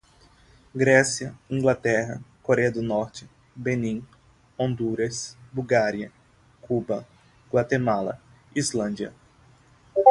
[0.73, 4.03] Grécia, Inglaterra, Coreia do Norte, Benim,
[4.57, 6.11] Honduras, Bulgária,
[6.59, 7.07] Cuba,
[7.53, 8.19] Guatemala,
[8.55, 9.13] Islândia